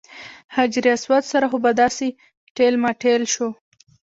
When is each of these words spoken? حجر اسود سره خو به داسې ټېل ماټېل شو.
حجر 0.55 0.83
اسود 0.95 1.23
سره 1.31 1.45
خو 1.51 1.57
به 1.63 1.71
داسې 1.81 2.07
ټېل 2.55 2.73
ماټېل 2.83 3.23
شو. 3.33 3.47